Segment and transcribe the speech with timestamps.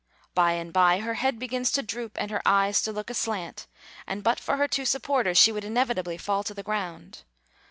[0.33, 3.67] By and by her head begins to droop, and her eyes to look aslant;
[4.07, 7.21] and but for her two supporters she would inevitably fall to the ground.